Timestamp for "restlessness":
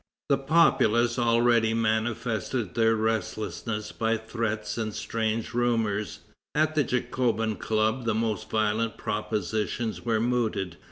2.95-3.91